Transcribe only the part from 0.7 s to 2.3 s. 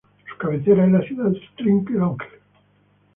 es la ciudad de Trenque Lauquen.